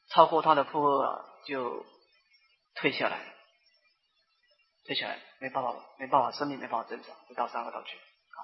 [0.10, 1.86] 超过他的负荷啊，就。
[2.75, 3.19] 退下来，
[4.89, 8.41] 接下来，没办法，没办法，生命没办法增长，就到三恶道去啊。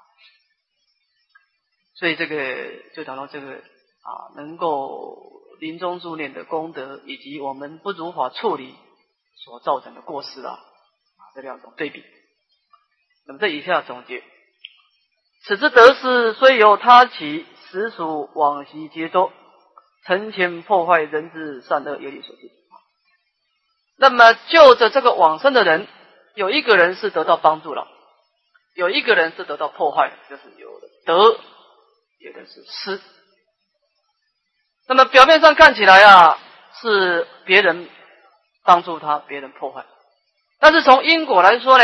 [1.95, 5.17] 所以这个就讲到这个啊，能够
[5.59, 8.75] 临终助念的功德，以及我们不如法处理
[9.43, 12.03] 所造成的过失啊，啊这两种对比。
[13.25, 14.23] 那么这以下总结，
[15.45, 19.33] 此之得失虽由他起，实属往昔皆多，
[20.05, 22.51] 成前破坏人之善恶业力所致。
[23.97, 25.87] 那么就着这个往生的人，
[26.35, 27.87] 有一个人是得到帮助了，
[28.75, 31.39] 有一个人是得到破坏，就是有的得，
[32.19, 33.01] 有的是失。
[34.87, 36.37] 那么表面上看起来啊，
[36.81, 37.89] 是别人
[38.63, 39.85] 帮助他，别人破坏，
[40.59, 41.83] 但是从因果来说呢？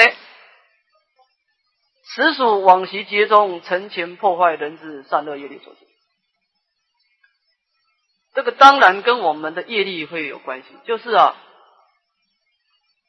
[2.14, 5.80] 实属往昔劫中成前破坏人之善恶业力所致。
[8.34, 10.68] 这个当然跟我们的业力会有关系。
[10.86, 11.36] 就是啊，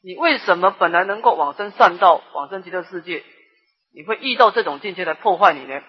[0.02, 3.24] 你为什么本来能够往生善道、往生极乐世界，
[3.94, 5.80] 你会遇到这种境界来破坏你呢？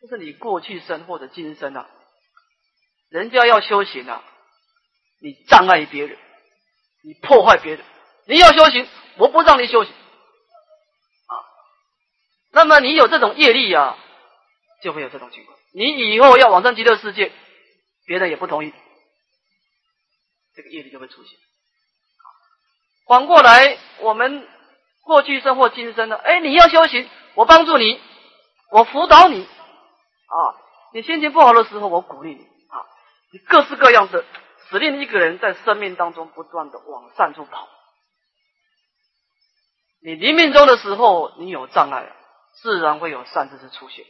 [0.00, 1.90] 就是你过去生或者今生啊，
[3.08, 4.24] 人家要修行啊，
[5.20, 6.16] 你障碍别人，
[7.02, 7.84] 你破坏别人，
[8.26, 11.34] 你要修行，我不让你修行啊。
[12.52, 13.98] 那么你有这种业力啊，
[14.82, 15.58] 就会有这种情况。
[15.72, 17.32] 你以后要往生极乐世界，
[18.06, 18.72] 别人也不同意，
[20.54, 21.38] 这个业力就会出现。
[23.06, 24.48] 反过来，我们
[25.02, 28.00] 过去生或今生的，哎，你要修行，我帮助你，
[28.70, 30.36] 我辅导你，啊，
[30.92, 32.86] 你心情不好的时候，我鼓励你，啊，
[33.32, 34.24] 你各式各样的，
[34.70, 37.68] 使令一个人在生命当中不断的往善处跑。
[40.02, 42.12] 你临命终的时候，你有障碍。
[42.54, 44.04] 自然会有善知识出现，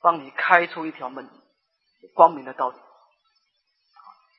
[0.00, 1.28] 帮你开出一条门，
[2.14, 2.78] 光明的道路。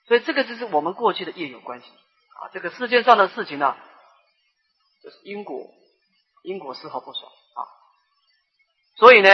[0.08, 1.92] 所以这个就是我们过去的业有关系
[2.41, 2.50] 啊。
[2.54, 3.76] 这个世界上的事情呢，
[5.04, 5.67] 就是因果，
[6.43, 7.60] 因果丝毫不爽啊。
[8.97, 9.30] 所以呢，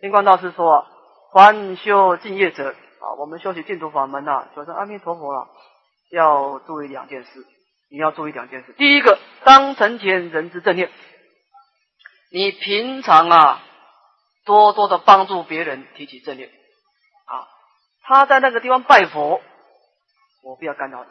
[0.00, 0.86] 金光大师说
[1.32, 5.48] ：“凡修净业者啊，我们修习净土法门呐，求生阿弥陀佛了，
[6.10, 7.46] 要注意两件事。
[7.90, 8.72] 你要注意两件事。
[8.72, 10.90] 第一个，当成前人之正念。”
[12.32, 13.62] 你平常啊，
[14.44, 16.48] 多多的帮助别人提起正念
[17.26, 17.46] 啊。
[18.02, 19.40] 他在那个地方拜佛，
[20.42, 21.10] 我不要干扰你；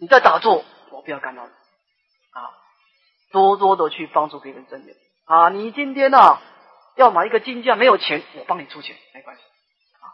[0.00, 2.50] 你在打坐，我不要干扰你啊。
[3.32, 5.48] 多多的去帮助别人正念啊。
[5.48, 6.38] 你今天呢
[6.96, 10.06] 要买一个金架，没有钱，我帮你出钱，没关系啊。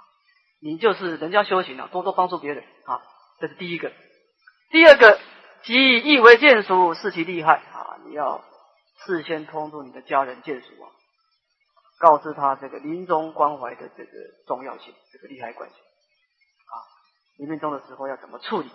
[0.60, 3.02] 你就是人家修行啊，多多帮助别人啊，
[3.40, 3.92] 这是第一个。
[4.70, 5.20] 第二个，
[5.62, 8.44] 即意为见属，视其厉害啊，你要。
[9.04, 10.88] 事先通知你的家人眷属啊，
[11.98, 14.10] 告知他这个临终关怀的这个
[14.46, 16.74] 重要性，这个利害关系啊。
[17.36, 18.70] 临命终的时候要怎么处理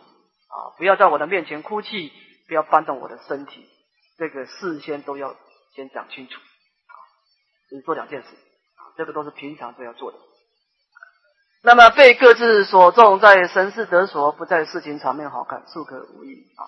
[0.49, 0.75] 啊？
[0.77, 2.11] 不要在我的面前哭泣，
[2.47, 3.65] 不要搬动我的身体，
[4.17, 5.35] 这个事先都要
[5.75, 6.93] 先讲清楚啊。
[7.71, 8.27] 你做两件事，
[8.97, 10.17] 这个都是平常都要做的。
[11.61, 16.63] 那么被各自所重，在神事得所，不在事情场面好看，素可无益啊。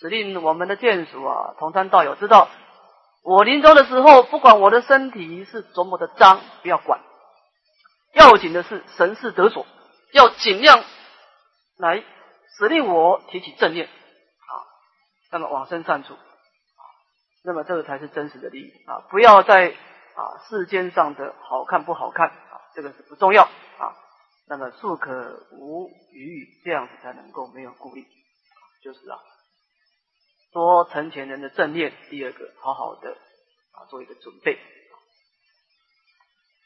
[0.00, 2.48] 指令我们的眷属啊，同参道友知道。
[3.22, 7.00] 我临终的时候，不管我的身体是多么的脏，不要管，
[8.12, 9.64] 要紧的是神事得所，
[10.12, 10.82] 要尽量
[11.78, 12.04] 来
[12.56, 14.52] 使令我提起正念啊，
[15.30, 16.82] 那么往生善处啊，
[17.44, 19.70] 那么这个才是真实的利益啊，不要在
[20.14, 23.96] 啊世间上的好看不好看啊，这个是不重要啊，
[24.46, 28.06] 那么树可无余，这样子才能够没有顾虑，
[28.82, 29.18] 就是啊。
[30.52, 33.10] 多成前人的正念，第二个，好好的
[33.72, 34.56] 啊，做一个准备。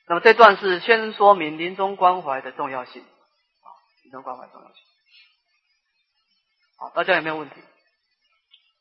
[0.06, 3.68] 那么这段是先说明临终关怀的重要性啊，
[4.02, 4.87] 临终关怀重要性。
[6.80, 7.56] 好，大家有没有问题？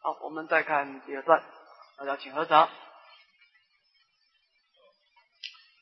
[0.04, 1.44] 好，我们再看第二段，
[1.98, 2.70] 大家请合掌。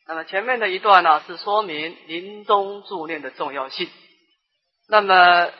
[0.07, 3.89] 那么前面的一段呢，是说明临终助念的重要性。
[4.87, 5.51] 那么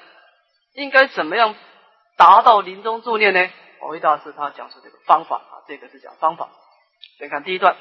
[0.75, 1.55] 应该怎么样？
[2.15, 3.49] 达到临终助念呢？
[3.81, 6.49] 我维大师他讲出这个方法啊，这个是讲方法。
[7.17, 7.75] 先看第一段：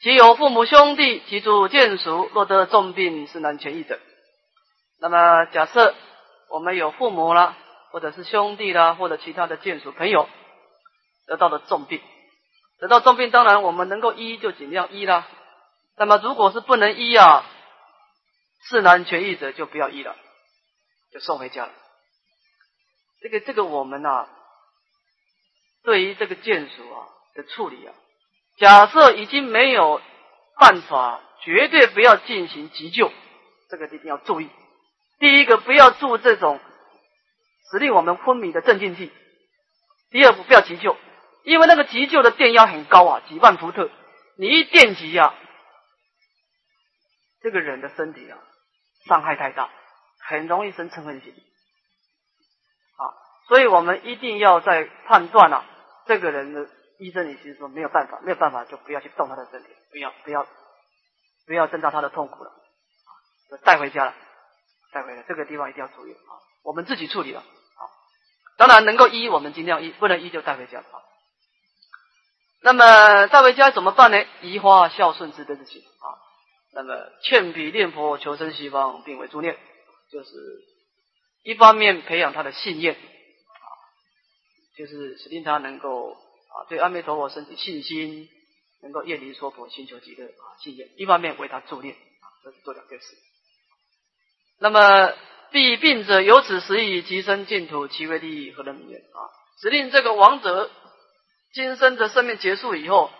[0.00, 3.98] 其有父母兄弟其诸眷属，若得重病，是难痊愈者。
[5.00, 5.92] 那么假设
[6.52, 7.56] 我们有父母啦，
[7.92, 10.28] 或者是兄弟啦，或者其他的眷属朋友
[11.26, 11.98] 得到了重病，
[12.78, 15.26] 得到重病，当然我们能够医就尽量医啦。
[15.96, 17.46] 那么如果是不能医啊，
[18.68, 20.14] 是难痊愈者，就不要医了，
[21.10, 21.72] 就送回家了。
[23.22, 24.28] 这个这个我们呐，
[25.82, 27.94] 对于这个眷属啊的处理啊，
[28.58, 30.02] 假设已经没有
[30.58, 33.10] 办法，绝对不要进行急救，
[33.70, 34.50] 这个一定要注意。
[35.22, 36.58] 第一个，不要住这种
[37.70, 39.12] 使令我们昏迷的镇静剂。
[40.10, 40.96] 第二步，不要急救，
[41.44, 43.88] 因为那个急救的电压很高啊，几万伏特，
[44.36, 45.32] 你一电击啊，
[47.40, 48.36] 这个人的身体啊，
[49.06, 49.70] 伤害太大，
[50.18, 51.32] 很容易生嗔恨心。
[52.96, 53.14] 啊，
[53.46, 55.64] 所以我们一定要在判断啊，
[56.08, 56.68] 这个人的
[56.98, 60.48] 医生已经说没有办法，没有办法就不要去动他的身体，不要不要
[61.46, 62.50] 不要增加他的痛苦了，
[63.50, 64.14] 就带回家了，
[64.92, 67.82] 带回来这个地方一定要注意啊，我们自己处理了啊。
[68.58, 70.84] 当然能够医，我们尽量医；不能医就带回家。
[72.60, 74.24] 那么带回家怎么办呢？
[74.42, 76.06] 移花孝顺之德之情啊。
[76.74, 79.58] 那么劝彼念佛求生西方，并为助念，
[80.10, 80.30] 就是
[81.42, 83.66] 一方面培养他的信念啊，
[84.76, 88.28] 就是使令他能够啊对阿弥陀佛升起信心，
[88.82, 90.88] 能够愿离说佛，寻求极乐啊信念。
[90.96, 93.16] 一方面为他助念啊，这是做两件事。
[94.58, 95.12] 那么。
[95.54, 99.20] 必病者由此时以即生净土，其为利益何能免啊？
[99.60, 100.70] 指令这个亡者
[101.52, 103.10] 今生的生命结束以后，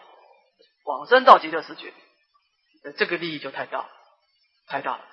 [0.87, 1.93] 往生到极乐世界，
[2.97, 3.87] 这个利益就太大，
[4.67, 5.05] 太大了，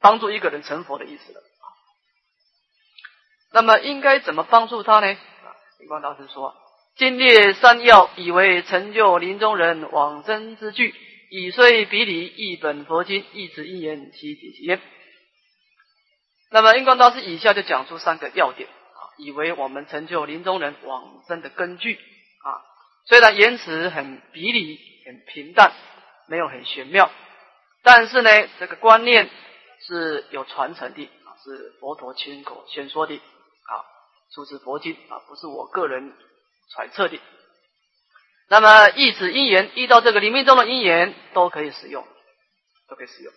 [0.00, 1.40] 帮助一个人成佛的意思了。
[3.52, 5.08] 那么应该怎么帮助他呢？
[5.08, 5.50] 啊，
[5.80, 6.54] 灵光大师说：
[6.94, 10.94] 今列三要，以为成就临终人往生之具，
[11.30, 14.80] 以虽比理，一本佛经，一此因缘，其体其言。
[16.52, 22.58] 那么，印光大师以下就讲出三个要点啊，以为我们成就临终人往生的根据啊。
[23.06, 25.72] 虽然言辞很比理、很平淡，
[26.26, 27.08] 没有很玄妙，
[27.84, 29.30] 但是呢，这个观念
[29.86, 33.72] 是有传承的啊，是佛陀亲口宣说的啊，
[34.34, 36.12] 出自佛经啊，不是我个人
[36.74, 37.20] 揣测的。
[38.48, 42.04] 那么，一此因缘，遇到这个临命中的因缘，都可以使用，
[42.88, 43.32] 都可以使用。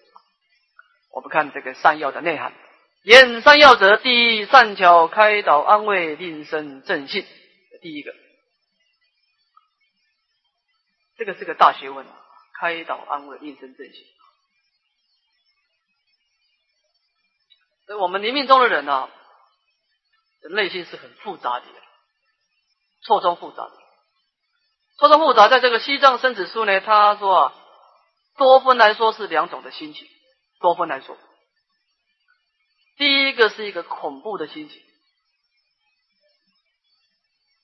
[1.11, 2.51] 我们看这个善药的内涵。
[3.04, 7.26] 言三要者，第一善巧开导安慰，令生正信。
[7.82, 8.14] 第一个，
[11.18, 12.14] 这个是个大学问啊！
[12.58, 14.06] 开导安慰，令生正信。
[17.86, 19.10] 所以我们临命中的人呢，
[20.51, 21.66] 内心是很复杂的，
[23.01, 23.72] 错综复杂的。
[24.97, 27.56] 错综复杂，在这个《西藏生死书》呢，他说啊，
[28.38, 30.08] 多分来说是两种的心情，
[30.62, 31.18] 多分来说。
[32.96, 34.82] 第一个是一个恐怖的心情，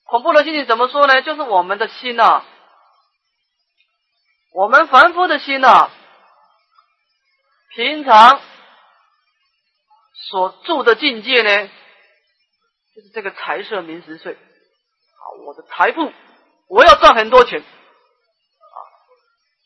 [0.04, 1.22] 恐怖的心情怎么说呢？
[1.22, 2.42] 就是我们的心呐，
[4.52, 5.88] 我们凡夫的心呐，
[7.76, 8.42] 平常
[10.30, 11.68] 所住的境界呢，
[12.96, 16.12] 就是这个财色名食睡啊，我的财富，
[16.66, 17.66] 我要赚很多钱啊，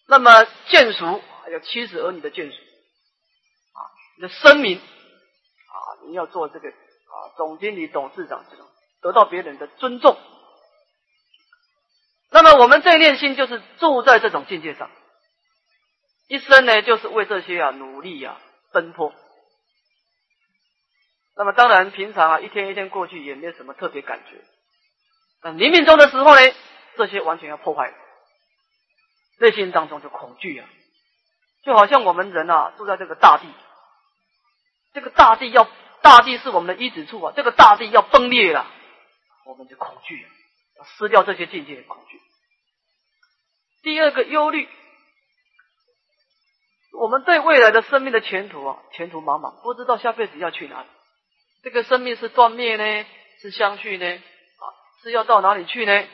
[0.09, 0.31] 那么
[0.69, 2.57] 眷属还有妻子儿女的眷属
[3.73, 3.81] 啊，
[4.19, 4.79] 你的声名。
[6.07, 8.67] 你要做这个啊，总经理、董事长这种，
[9.01, 10.17] 得到别人的尊重。
[12.31, 14.91] 那么我们这一念心就是住在这种境界上，
[16.27, 18.41] 一生呢就是为这些啊努力啊
[18.73, 19.15] 奔波。
[21.37, 24.43] 那么当然平常啊一天一天过去也没有什么特别感觉。
[25.43, 26.41] 那临命中的时候呢，
[26.97, 27.95] 这些完全要破坏，
[29.39, 30.69] 内心当中就恐惧啊，
[31.63, 33.47] 就好像我们人啊住在这个大地，
[34.93, 35.69] 这个大地要。
[36.05, 38.71] 大地是我们的依止处啊，这个大地要崩裂了，
[39.47, 40.29] 我们就恐惧，
[40.77, 42.21] 要失掉这些境界的恐惧。
[43.81, 44.69] 第二个忧虑，
[46.93, 50.89] 我们对未来的生命的前途啊，前途茫茫，不知道下辈子要去哪里。
[51.63, 53.07] 这个生命是断灭呢，
[53.41, 54.07] 是相续呢？
[54.07, 54.65] 啊，
[55.03, 56.07] 是要到哪里去呢？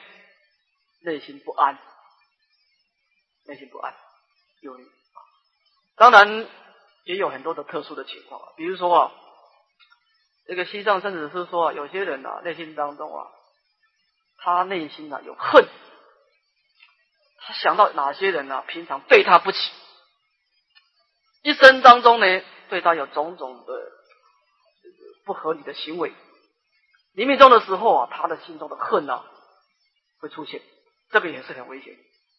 [1.02, 1.76] 内心不安，
[3.48, 3.92] 内心不安，
[4.60, 4.86] 忧虑。
[5.96, 6.46] 当然
[7.02, 9.12] 也有很多的特殊的情况，比如说啊。
[10.50, 13.24] 这个西藏甚至是说，有些人啊，内心当中啊，
[14.38, 15.64] 他内心啊有恨，
[17.38, 18.64] 他想到哪些人呢？
[18.66, 19.58] 平常对他不起，
[21.44, 23.92] 一生当中呢，对他有种种的
[25.24, 26.12] 不合理的行为。
[27.12, 29.24] 临命终的时候啊，他的心中的恨啊
[30.18, 30.60] 会出现，
[31.10, 31.96] 这个也是很危险。